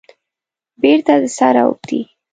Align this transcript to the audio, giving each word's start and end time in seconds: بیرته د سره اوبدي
بیرته 0.81 1.13
د 1.21 1.23
سره 1.37 1.61
اوبدي 1.67 2.01